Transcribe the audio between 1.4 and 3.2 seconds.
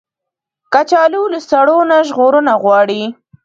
سړو نه ژغورنه غواړي